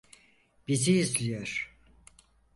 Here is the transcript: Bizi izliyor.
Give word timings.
Bizi 0.67 0.91
izliyor. 0.97 1.73